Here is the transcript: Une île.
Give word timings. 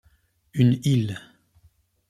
Une 0.55 0.79
île. 0.83 1.19